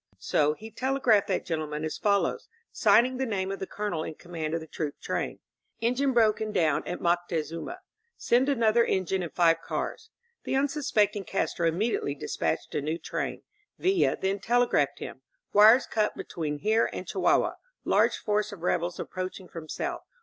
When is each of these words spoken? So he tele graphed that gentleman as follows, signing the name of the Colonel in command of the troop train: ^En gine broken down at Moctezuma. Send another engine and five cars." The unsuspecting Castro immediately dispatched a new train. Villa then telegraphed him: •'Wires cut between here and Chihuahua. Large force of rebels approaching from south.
So 0.17 0.55
he 0.55 0.71
tele 0.71 0.99
graphed 0.99 1.27
that 1.27 1.45
gentleman 1.45 1.85
as 1.85 1.99
follows, 1.99 2.47
signing 2.71 3.17
the 3.17 3.25
name 3.27 3.51
of 3.51 3.59
the 3.59 3.67
Colonel 3.67 4.03
in 4.03 4.15
command 4.15 4.55
of 4.55 4.59
the 4.59 4.65
troop 4.65 4.99
train: 4.99 5.37
^En 5.79 5.95
gine 5.95 6.11
broken 6.11 6.51
down 6.51 6.81
at 6.87 6.97
Moctezuma. 6.99 7.77
Send 8.17 8.49
another 8.49 8.83
engine 8.83 9.21
and 9.21 9.31
five 9.31 9.61
cars." 9.61 10.09
The 10.43 10.55
unsuspecting 10.55 11.25
Castro 11.25 11.67
immediately 11.67 12.15
dispatched 12.15 12.73
a 12.73 12.81
new 12.81 12.97
train. 12.97 13.43
Villa 13.77 14.17
then 14.19 14.39
telegraphed 14.39 14.97
him: 14.97 15.21
•'Wires 15.53 15.87
cut 15.87 16.17
between 16.17 16.57
here 16.57 16.89
and 16.91 17.05
Chihuahua. 17.07 17.57
Large 17.85 18.17
force 18.17 18.51
of 18.51 18.63
rebels 18.63 18.99
approaching 18.99 19.47
from 19.47 19.69
south. 19.69 20.01